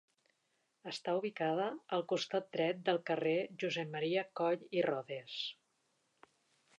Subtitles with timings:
[0.91, 1.67] Està ubicada
[1.97, 5.37] al costat dret del carrer Josep Maria Coll i Rodes.